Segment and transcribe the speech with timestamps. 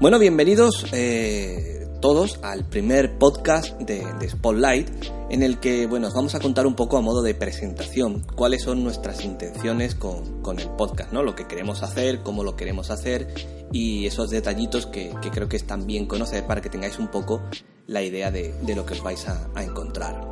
[0.00, 4.88] Bueno, bienvenidos eh, todos al primer podcast de, Spotlight
[5.28, 8.62] en el que bueno, os vamos a contar un poco a modo de presentación cuáles
[8.62, 11.24] son nuestras intenciones con, el podcast, ¿no?
[11.24, 13.34] lo que queremos hacer, cómo lo queremos hacer
[13.72, 17.42] y esos detallitos que, creo que están bien conocer para que tengáis un poco
[17.88, 20.30] la idea de, lo que os vais a, encontrar.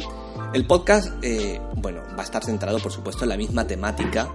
[0.54, 4.32] El podcast eh, bueno, va a estar centrado por supuesto en la misma temática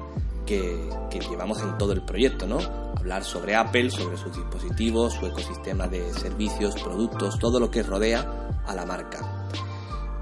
[1.09, 2.59] que, llevamos en todo el proyecto, ¿no?
[2.97, 8.61] hablar sobre Apple, sobre sus dispositivos, su ecosistema de servicios, productos, todo lo que rodea
[8.65, 9.47] a la marca.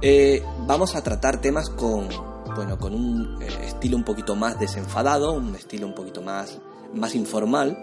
[0.02, 2.08] Eh, vamos a tratar temas con,
[2.56, 6.60] bueno, con un eh, estilo un poquito más desenfadado, un estilo un poquito más,
[6.94, 7.78] más informal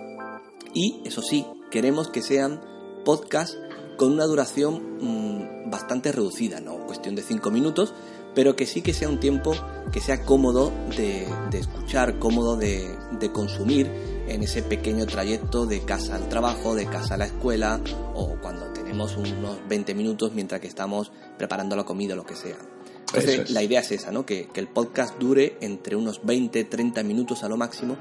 [0.72, 2.60] y, eso sí, queremos que sean
[3.04, 3.58] podcasts
[3.98, 7.92] con una duración mm, bastante reducida, no cuestión de 5 minutos,
[8.36, 9.54] pero que sí que sea un tiempo
[9.90, 11.26] que sea cómodo de,
[11.58, 12.86] escuchar, cómodo de,
[13.18, 13.90] de consumir
[14.28, 17.80] en ese pequeño trayecto de casa al trabajo, de casa a la escuela
[18.14, 22.36] o cuando tenemos unos 20 minutos mientras que estamos preparando la comida o lo que
[22.36, 22.58] sea.
[23.06, 24.26] Entonces la idea es esa, ¿no?
[24.26, 27.96] Que, el podcast dure entre unos 20, 30 minutos a lo máximo,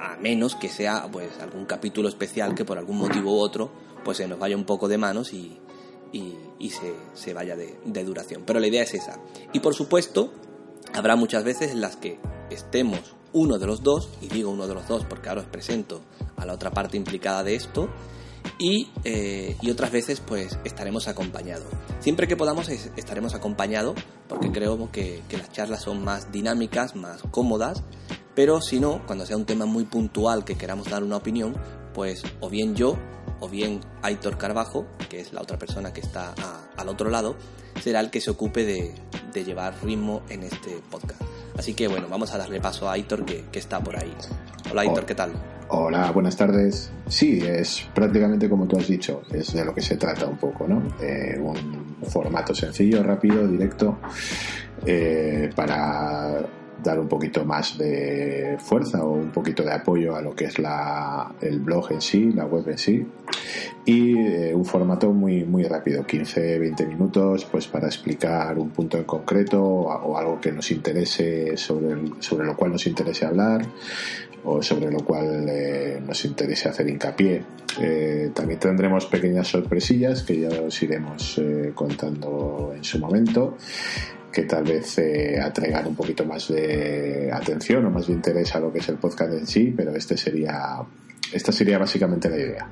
[0.00, 3.70] a menos que sea pues algún capítulo especial que por algún motivo u otro
[4.02, 5.58] pues se nos vaya un poco de manos y,
[6.12, 6.70] y,
[7.14, 8.42] se, vaya de, duración.
[8.46, 9.18] Pero la idea es esa.
[9.52, 10.32] Y por supuesto,
[10.92, 12.18] habrá muchas veces en las que
[12.50, 16.02] estemos uno de los dos, y digo uno de los dos porque ahora os presento
[16.36, 17.88] a la otra parte implicada de esto,
[18.58, 21.66] y, eh, otras veces pues estaremos acompañados.
[22.00, 23.96] Siempre que podamos estaremos acompañados
[24.28, 27.82] porque creo que, las charlas son más dinámicas, más cómodas,
[28.34, 31.56] pero si no, cuando sea un tema muy puntual que queramos dar una opinión,
[31.92, 32.96] pues o bien yo
[33.40, 36.34] o bien Aitor Carbajo, que es la otra persona que está
[36.76, 37.36] al otro lado,
[37.82, 38.94] será el que se ocupe de,
[39.32, 41.20] de llevar ritmo en este podcast.
[41.58, 44.12] Así que bueno, vamos a darle paso a Aitor que, está por ahí.
[44.70, 45.32] Hola Aitor, ¿qué tal?
[45.68, 46.90] Hola, buenas tardes.
[47.08, 50.66] Sí, es prácticamente como tú has dicho, es de lo que se trata un poco,
[50.68, 50.76] ¿no?
[50.76, 53.98] un formato sencillo, rápido, directo,
[54.84, 56.42] eh, para
[56.82, 60.58] dar un poquito más de fuerza o un poquito de apoyo a lo que es
[60.58, 63.06] la, el blog en sí, la web en sí.
[63.84, 69.04] Y eh, un formato muy, muy rápido, 15-20 minutos, pues para explicar un punto en
[69.04, 73.66] concreto o, algo que nos interese, sobre, sobre lo cual nos interese hablar
[74.46, 77.42] o sobre lo cual eh, nos interese hacer hincapié.
[77.80, 81.40] Eh, también tendremos pequeñas sorpresillas que ya os iremos
[81.74, 83.56] contando en su momento
[84.34, 88.60] que tal vez eh, atraigan un poquito más de atención o más de interés a
[88.60, 90.80] lo que es el podcast en sí, pero este sería,
[91.32, 92.68] esta sería básicamente la idea.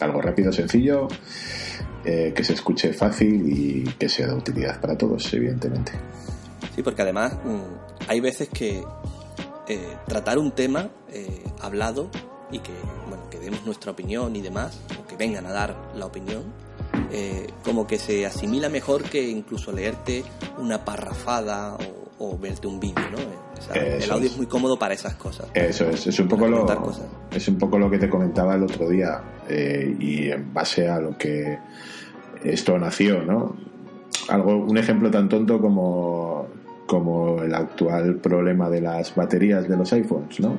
[0.00, 1.06] Algo rápido, sencillo,
[2.04, 5.92] eh, que se escuche fácil y que sea de utilidad para todos, evidentemente.
[6.74, 8.82] Sí, porque además mm, hay veces que
[9.68, 10.90] eh, tratar un tema
[11.60, 12.10] hablado
[12.50, 12.72] y que,
[13.08, 16.42] bueno, que demos nuestra opinión y demás, o que vengan a dar la opinión,
[17.12, 20.24] eh, como que se asimila mejor que incluso leerte
[20.58, 21.76] una parrafada
[22.18, 23.18] o, verte un vídeo, ¿no?
[23.74, 24.36] el audio es.
[24.36, 25.46] muy cómodo para esas cosas.
[25.54, 26.66] Eso es, es un poco lo,
[27.30, 30.98] es un poco lo que te comentaba el otro día eh, y en base a
[30.98, 31.58] lo que
[32.42, 33.56] esto nació, ¿no?
[34.28, 36.33] Algo, un ejemplo tan tonto como
[36.86, 40.58] como el actual problema de las baterías de los iPhones, ¿no?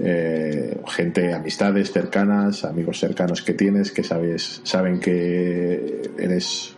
[0.00, 6.76] Eh, gente, amistades cercanas, amigos cercanos que tienes que sabes, saben que eres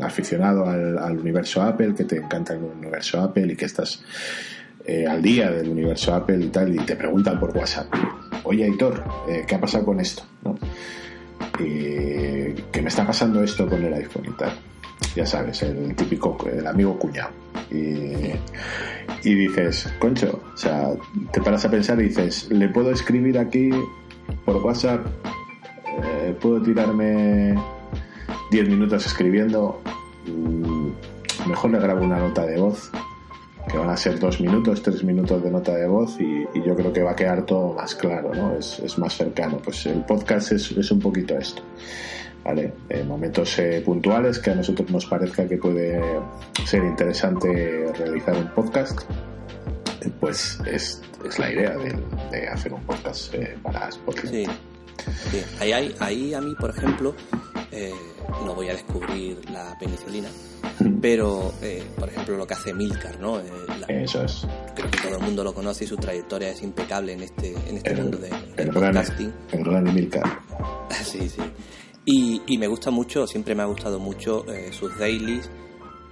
[0.00, 4.02] aficionado al, universo Apple, que te encanta el universo Apple y que estás
[4.84, 7.86] eh, al día del universo Apple y tal, y te preguntan por WhatsApp,
[8.44, 10.22] oye Aitor, eh, ¿qué ha pasado con esto?
[10.44, 10.56] ¿No?
[11.56, 14.50] ¿Qué me está pasando esto con el iPhone y tal
[15.14, 17.30] ya sabes, el típico, el amigo cuñado.
[17.70, 18.32] Y,
[19.22, 20.90] y dices, concho, o sea,
[21.32, 23.70] te paras a pensar y dices, ¿le puedo escribir aquí
[24.44, 25.06] por WhatsApp?
[26.02, 27.54] Eh, ¿Puedo tirarme
[28.50, 29.80] 10 minutos escribiendo?
[30.26, 32.90] Mm, mejor le grabo una nota de voz,
[33.70, 36.92] que van a ser dos minutos, tres minutos de nota de voz y, yo creo
[36.92, 38.54] que va a quedar todo más claro, ¿no?
[38.54, 39.58] Es, es más cercano.
[39.62, 41.62] Pues el podcast es, es un poquito esto.
[42.44, 42.72] ¿Vale?
[42.88, 46.00] En momentos eh, puntuales que a nosotros nos parezca que puede
[46.64, 49.00] ser interesante realizar un podcast,
[50.18, 51.02] pues es,
[51.38, 51.76] la idea
[52.30, 54.28] de, hacer un podcast eh, para Spotify.
[54.28, 54.46] Sí,
[55.60, 57.14] Ahí, ahí a mí, por ejemplo,
[57.72, 57.94] eh,
[58.44, 60.28] no voy a descubrir la penicilina,
[61.00, 61.54] pero,
[61.98, 63.40] por ejemplo, lo que hace Milcar, ¿no?
[63.88, 64.46] Eso es.
[64.74, 67.78] Creo que todo el mundo lo conoce y su trayectoria es impecable en este, en
[67.78, 69.32] este mundo de, el podcasting.
[69.52, 70.40] el gran Milcar.
[71.02, 71.40] sí, sí.
[72.04, 75.50] Y, me gusta mucho, siempre me ha gustado mucho eh, sus dailies,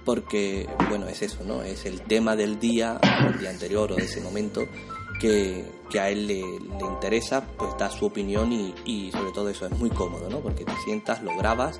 [0.05, 1.61] porque, bueno, es eso, ¿no?
[1.61, 4.67] Es el tema del día, o del día anterior o de ese momento,
[5.19, 5.65] que,
[5.99, 10.29] a él le, interesa, pues da su opinión y, sobre todo eso es muy cómodo,
[10.29, 10.39] ¿no?
[10.39, 11.79] Porque te sientas, lo grabas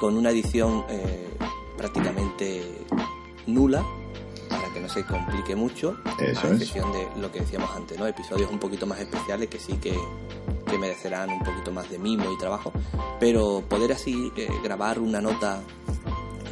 [0.00, 1.28] con una edición eh,
[1.76, 2.62] prácticamente
[3.46, 3.84] nula
[4.48, 8.06] para que no se complique mucho, Eso a excepción de lo que decíamos antes, ¿no?
[8.06, 9.94] Episodios un poquito más especiales que sí que,
[10.76, 12.72] merecerán un poquito más de mimo y trabajo,
[13.18, 15.62] pero poder así eh, grabar una nota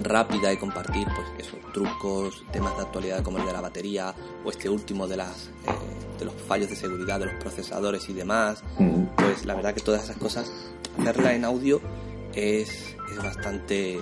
[0.02, 4.14] rápida y compartir pues esos trucos, temas de actualidad como el de la batería
[4.44, 8.14] o este último de las eh, de los fallos de seguridad de los procesadores y
[8.14, 8.62] demás,
[9.16, 10.50] pues la verdad que todas esas cosas
[10.98, 11.80] hacerla en audio
[12.34, 14.00] es, es bastante eh,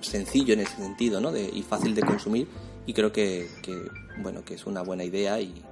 [0.00, 1.30] sencillo en ese sentido, ¿no?
[1.30, 2.48] De, y fácil de consumir
[2.86, 3.76] y creo que, que,
[4.22, 5.62] bueno que es una buena idea y,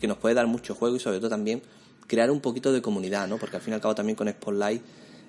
[0.00, 1.62] que nos puede dar mucho juego y sobre todo también
[2.08, 3.38] crear un poquito de comunidad, ¿no?
[3.38, 4.82] Porque al fin y al cabo también con Spotlight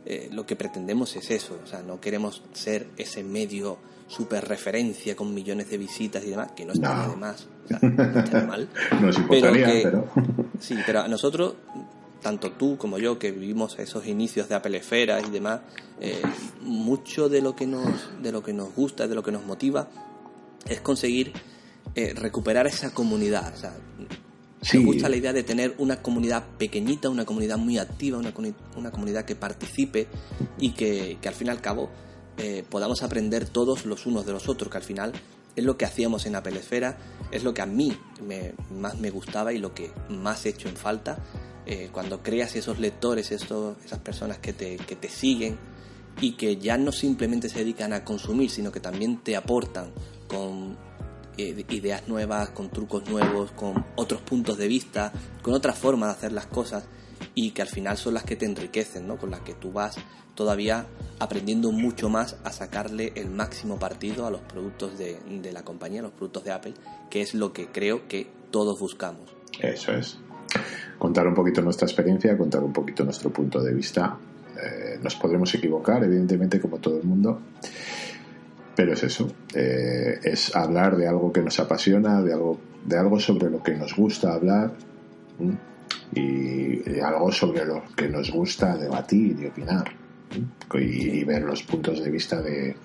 [0.05, 3.77] eh, lo que pretendemos es eso, o sea, no queremos ser ese medio
[4.07, 7.11] super referencia con millones de visitas y demás, que no está no.
[7.11, 7.47] de más,
[7.81, 8.67] no está mal.
[9.01, 10.07] Nos importaría, pero,
[10.59, 11.55] Sí, pero a nosotros,
[12.21, 15.61] tanto tú como yo, que vivimos esos inicios de Apple Esfera y demás,
[15.99, 16.21] eh,
[16.61, 19.89] mucho de lo que nos, de lo que nos gusta, de lo que nos motiva,
[20.65, 21.33] es conseguir
[21.93, 23.53] eh, recuperar esa comunidad.
[23.53, 23.75] O sea,
[24.73, 28.33] me gusta la idea de tener una comunidad pequeñita, una comunidad muy activa, una,
[28.75, 30.07] una comunidad que participe
[30.57, 31.89] y que, que al fin y al cabo
[32.37, 35.13] eh, podamos aprender todos los unos de los otros, que al final
[35.55, 36.97] es lo que hacíamos en Apple Esfera,
[37.31, 40.69] es lo que a mí me, más me gustaba y lo que más he hecho
[40.69, 41.19] en falta.
[41.65, 45.57] Eh, cuando creas esos lectores, esos, esas personas que te, que te siguen
[46.21, 49.91] y que ya no simplemente se dedican a consumir, sino que también te aportan
[50.27, 50.77] con
[51.39, 56.31] ideas nuevas, con trucos nuevos, con otros puntos de vista, con otra forma de hacer
[56.31, 56.85] las cosas
[57.35, 59.17] y que al final son las que te enriquecen, ¿no?
[59.17, 59.95] con las que tú vas
[60.35, 60.85] todavía
[61.19, 65.99] aprendiendo mucho más a sacarle el máximo partido a los productos de, de la compañía,
[65.99, 66.73] a los productos de Apple,
[67.09, 69.29] que es lo que creo que todos buscamos.
[69.61, 70.17] Eso es.
[70.97, 74.17] Contar un poquito nuestra experiencia, contar un poquito nuestro punto de vista.
[74.55, 77.41] Eh, nos podremos equivocar, evidentemente, como todo el mundo.
[78.79, 83.19] Pero es eso, eh, es hablar de algo que nos apasiona, de algo, de algo
[83.19, 84.71] sobre lo que nos gusta hablar
[86.15, 89.83] y, algo sobre lo que nos gusta debatir y opinar
[90.75, 92.77] y, ver los puntos de vista de,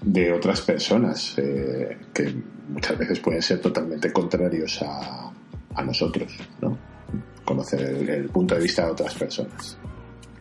[0.00, 2.34] de otras personas eh, que
[2.70, 5.32] muchas veces pueden ser totalmente contrarios a,
[5.76, 6.76] a nosotros, ¿no?
[7.44, 9.78] Conocer el, punto de vista de otras personas.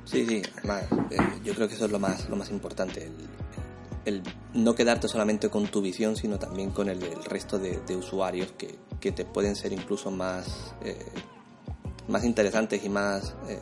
[0.05, 3.11] Sí, sí, además, eh, yo creo que eso es lo más, lo más importante,
[4.05, 8.75] el no quedarte solamente con tu visión, sino también con el, resto de, usuarios que,
[8.99, 11.05] que, te pueden ser incluso más, eh,
[12.07, 13.59] más interesantes y más eh,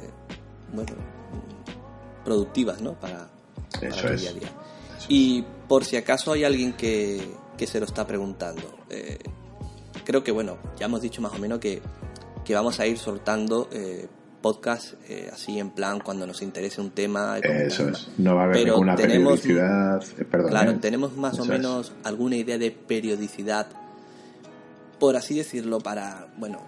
[0.73, 0.93] bueno,
[2.23, 2.93] productivas ¿no?
[2.99, 3.29] para,
[3.71, 4.49] para día a día.
[5.07, 7.21] Y por si acaso hay alguien que,
[7.57, 9.19] que se lo está preguntando, eh,
[10.05, 11.81] creo que bueno, ya hemos dicho más o menos que,
[12.45, 13.69] que vamos a ir soltando
[14.41, 17.39] podcast eh, así en plan cuando nos interese un tema.
[17.39, 20.03] Eso es, no va a haber ninguna periodicidad.
[20.17, 20.77] Eh, perdón, claro, ¿eh?
[20.81, 23.67] tenemos más o menos alguna idea de periodicidad,
[24.99, 26.59] por así decirlo, para, bueno,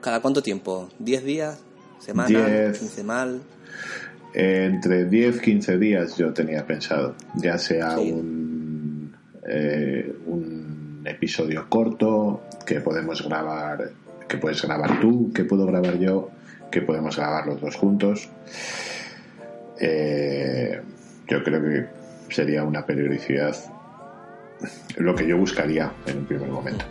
[0.00, 0.88] ¿cada cuánto tiempo?
[1.02, 1.58] ¿10 días?
[1.98, 2.28] ¿Semana?
[2.46, 3.40] Diez, mal
[4.32, 9.12] entre 10, 15 días yo tenía pensado, ya sea un,
[10.26, 13.90] un episodio corto que podemos grabar,
[14.28, 16.30] que puedes grabar tú, que puedo grabar yo
[16.70, 18.28] que podemos grabar los dos juntos.
[19.78, 20.80] Eh,
[21.28, 21.86] yo creo que
[22.34, 23.56] sería una periodicidad
[24.96, 26.84] lo que yo buscaría en un primer momento.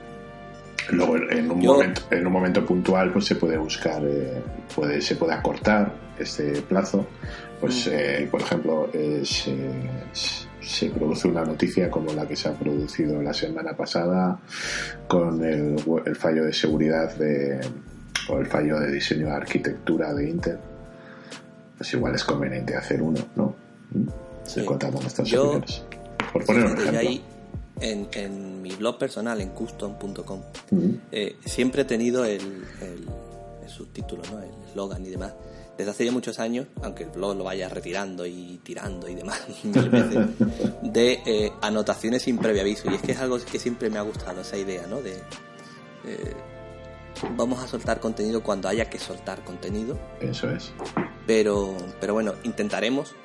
[0.91, 4.41] Luego en un, momento, en un momento puntual pues se puede buscar, eh,
[4.73, 7.05] puede, se puede acortar este plazo.
[7.61, 7.91] Pues mm.
[7.93, 8.89] eh, por ejemplo
[9.23, 14.39] se produce una noticia como la que se ha producido la semana pasada
[15.07, 17.59] con el, el fallo de seguridad de,
[18.29, 20.57] o el fallo de diseño de arquitectura de Intel,
[21.77, 23.55] pues igual es conveniente hacer uno, ¿no?
[24.43, 25.61] Se contamos nuestras Yo,
[26.31, 26.99] Por poner un ejemplo.
[26.99, 27.23] Ahí,
[27.79, 30.41] en, en, mi blog personal, en custom.com,
[31.11, 32.41] eh, siempre he tenido el,
[32.81, 34.39] el, subtítulo, ¿no?
[34.39, 35.33] el slogan y demás.
[35.77, 39.41] Desde hace ya muchos años, aunque el blog lo vaya retirando y tirando y demás
[39.63, 40.27] mil veces,
[40.81, 42.91] de eh, anotaciones sin previo aviso.
[42.91, 45.01] Y es que es algo que siempre me ha gustado, esa idea, ¿no?
[45.01, 45.13] De,
[46.05, 46.33] eh,
[47.35, 49.97] vamos a soltar contenido cuando haya que soltar contenido.
[50.19, 50.71] Eso es.
[51.25, 53.15] Pero, pero bueno, intentaremos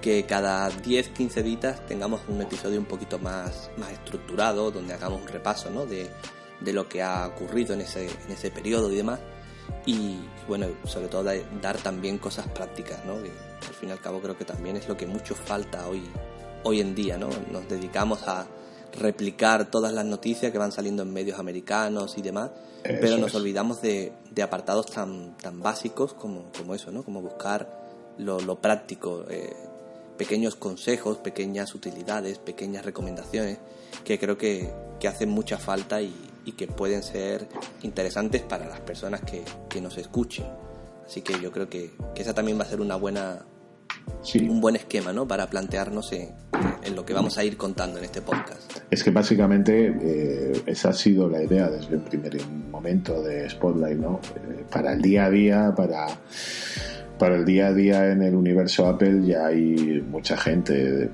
[0.00, 5.22] que cada 10, 15 días tengamos un episodio un poquito más, más estructurado, donde hagamos
[5.22, 5.86] un repaso ¿no?
[5.86, 6.10] de,
[6.60, 9.20] de lo que ha ocurrido en ese, en ese periodo y demás.
[9.86, 13.22] Y bueno, sobre todo dar también cosas prácticas, ¿no?
[13.22, 16.02] Que al fin y al cabo creo que también es lo que mucho falta hoy,
[16.64, 17.28] hoy en día, ¿no?
[17.50, 18.46] Nos dedicamos a
[18.98, 22.50] replicar todas las noticias que van saliendo en medios americanos y demás,
[22.82, 27.02] pero nos olvidamos de, de, apartados tan, tan básicos como, como eso, ¿no?
[27.02, 27.84] Como buscar
[28.18, 29.54] lo, lo práctico, eh,
[30.16, 33.58] pequeños consejos, pequeñas utilidades, pequeñas recomendaciones
[34.04, 34.70] que creo que,
[35.00, 37.48] que hacen mucha falta y, y, que pueden ser
[37.82, 40.46] interesantes para las personas que, que nos escuchen.
[41.06, 43.44] Así que yo creo que, que esa también va a ser una buena,
[44.48, 45.28] un buen esquema ¿no?
[45.28, 46.30] para plantearnos en,
[46.82, 48.78] en, lo que vamos a ir contando en este podcast.
[48.90, 52.36] Es que básicamente eh, esa ha sido la idea desde el primer
[52.70, 54.20] momento de Spotlight, ¿no?
[54.36, 56.06] Eh, para el día a día, para
[57.18, 61.10] para el día a día en el universo Apple ya hay mucha gente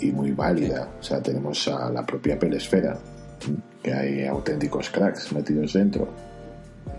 [0.00, 0.88] y, muy válida.
[1.00, 2.98] O sea, tenemos a la propia Apple Esfera,
[3.82, 6.08] que hay auténticos cracks metidos dentro.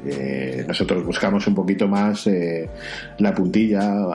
[0.05, 2.69] Eh, nosotros buscamos un poquito más eh,
[3.17, 4.05] la puntilla,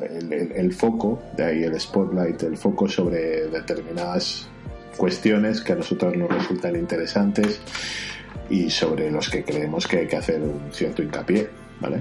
[0.00, 4.48] el, foco, de ahí el spotlight, el foco sobre determinadas
[4.96, 7.60] cuestiones que a nosotros nos resultan interesantes
[8.50, 11.48] y sobre los que creemos que hay que hacer un cierto hincapié,
[11.80, 12.00] ¿vale?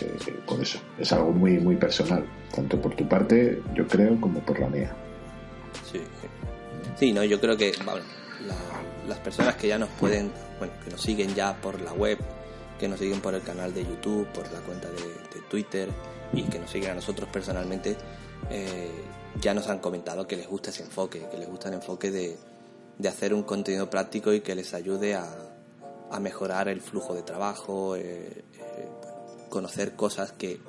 [0.00, 0.80] Eh, eso.
[0.98, 2.24] Es algo muy, muy personal,
[2.54, 4.92] tanto por tu parte, yo creo, como por la mía.
[5.90, 6.00] Sí,
[6.98, 7.72] sí no, yo creo que
[9.06, 12.18] las personas que ya nos pueden, bueno, que nos siguen ya por la web,
[12.78, 15.88] que nos siguen por el canal de YouTube, por la cuenta de, Twitter
[16.34, 17.96] y que nos siguen a nosotros personalmente,
[18.50, 18.90] eh,
[19.40, 22.36] ya nos han comentado que les gusta ese enfoque, que les gusta el enfoque de,
[22.98, 25.26] de hacer un contenido práctico y que les ayude a,
[26.10, 28.88] a mejorar el flujo de trabajo, eh, eh,
[29.48, 30.60] conocer cosas que,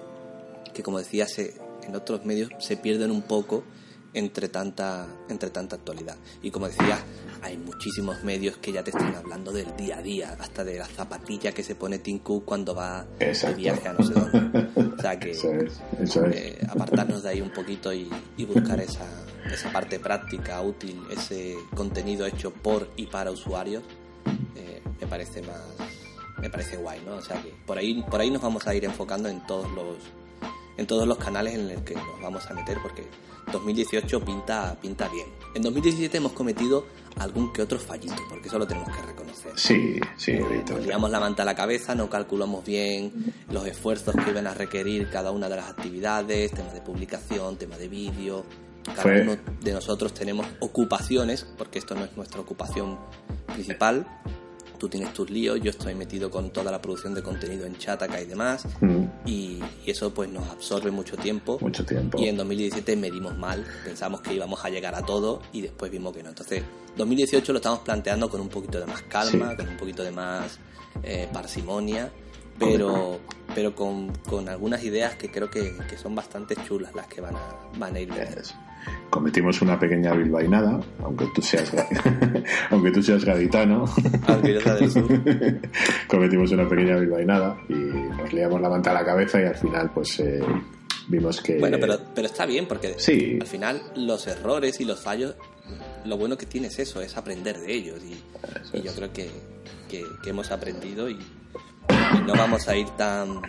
[0.73, 3.63] que como decía, se, en otros medios se pierden un poco
[4.13, 6.17] entre tanta, entre tanta actualidad.
[6.41, 6.99] Y como decía,
[7.41, 10.85] hay muchísimos medios que ya te están hablando del día a día, hasta de la
[10.85, 14.69] zapatilla que se pone Tim Cook cuando va de viaje a no sé dónde.
[14.97, 19.05] O sea que eh, apartarnos de ahí un poquito y, y buscar esa,
[19.51, 23.83] esa parte práctica, útil, ese contenido hecho por y para usuarios,
[24.55, 25.61] eh, me parece más,
[26.39, 27.15] me parece guay, ¿no?
[27.15, 29.97] O sea que por ahí, por ahí nos vamos a ir enfocando en todos los
[30.79, 33.05] en todos los canales en los que nos vamos a meter porque
[33.51, 35.27] 2018 pinta, pinta bien.
[35.53, 36.85] En 2017 hemos cometido
[37.17, 39.51] algún que otro fallito, porque eso lo tenemos que reconocer.
[39.55, 43.11] Sí, sí, eh, Nos liamos la manta a la cabeza, no calculamos bien
[43.51, 47.77] los esfuerzos que iban a requerir cada una de las actividades, temas de publicación, tema
[47.77, 48.45] de vídeo.
[48.95, 52.97] Cada uno de nosotros tenemos ocupaciones, porque esto no es nuestra ocupación
[53.47, 54.07] principal
[54.79, 58.21] tú tienes tus líos, yo estoy metido con toda la producción de contenido en Chataka
[58.21, 59.03] y demás, mm.
[59.25, 61.57] y, eso pues nos absorbe mucho tiempo.
[61.61, 62.19] Mucho tiempo.
[62.19, 66.15] Y en 2017 medimos mal, pensamos que íbamos a llegar a todo y después vimos
[66.15, 66.29] que no.
[66.29, 66.63] Entonces,
[66.95, 70.59] 2018 lo estamos planteando con un poquito de más calma, con un poquito de más
[71.01, 72.11] eh, parsimonia,
[72.59, 73.19] pero,
[73.55, 77.35] pero con, con, algunas ideas que creo que, que, son bastante chulas las que van
[77.35, 78.27] a, van a ir bien
[79.09, 81.71] cometimos una pequeña bilbainada, aunque tú seas,
[82.69, 83.85] aunque tú seas gaditano.
[86.07, 89.91] cometimos una pequeña bilbainada y nos liamos la manta a la cabeza y al final
[89.93, 90.41] pues eh,
[91.07, 91.59] vimos que...
[91.59, 93.37] Bueno, pero, pero está bien porque sí.
[93.39, 95.35] al final los errores y los fallos,
[96.05, 99.29] lo bueno que tiene es eso, es aprender de ellos y, y yo creo que,
[99.89, 103.41] que, que, hemos aprendido y, y no vamos a ir tan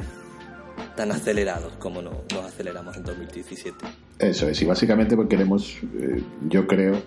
[0.96, 3.86] tan acelerados como no, nos aceleramos en 2017.
[4.20, 7.00] Eso es, y básicamente porque queremos, eh, yo creo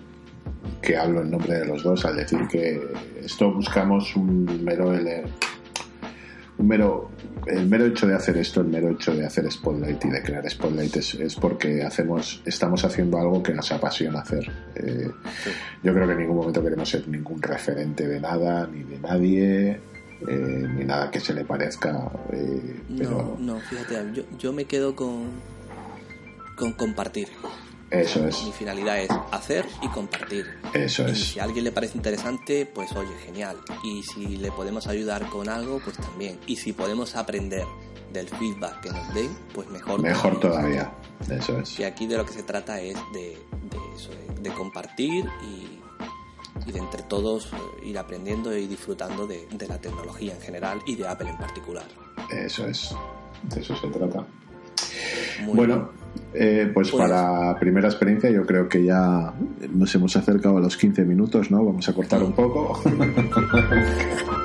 [0.82, 2.80] que hablo en nombre de los dos al decir que
[3.22, 4.92] esto buscamos un mero
[6.58, 7.10] un mero
[7.46, 10.48] el mero hecho de hacer esto el mero hecho de hacer Spotlight y de crear
[10.48, 15.10] Spotlight es, porque hacemos estamos haciendo algo que nos apasiona hacer eh,
[15.82, 19.80] yo creo que en ningún momento queremos ser ningún referente de nada ni de nadie
[20.28, 22.10] eh, ni nada que se le parezca.
[22.32, 23.36] Eh, pero...
[23.38, 25.28] No, no, fíjate, yo, yo me quedo con,
[26.56, 27.28] con compartir.
[27.90, 28.42] Eso es.
[28.44, 30.46] Mi finalidad es hacer y compartir.
[30.72, 31.18] Eso es.
[31.18, 33.56] Si a alguien le parece interesante, pues oye, genial.
[33.84, 36.38] Y si le podemos ayudar con algo, pues también.
[36.46, 37.66] Y si podemos aprender
[38.12, 40.00] del feedback que nos den, pues mejor.
[40.00, 40.92] Mejor todavía.
[41.30, 41.78] Eso es.
[41.78, 43.38] Y aquí de lo que se trata es de,
[43.70, 45.80] de eso, de compartir y
[46.66, 50.80] y de entre todos eh, ir aprendiendo y disfrutando de, de, la tecnología en general
[50.86, 51.84] y de Apple en particular.
[52.30, 52.94] Eso es,
[53.42, 54.26] de eso se trata.
[55.46, 55.90] bueno,
[56.34, 59.32] eh, pues, pues, para primera experiencia yo creo que ya
[59.72, 61.64] nos hemos acercado a los 15 minutos, ¿no?
[61.64, 62.82] Vamos a cortar un poco.